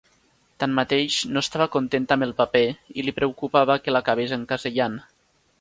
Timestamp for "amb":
2.17-2.27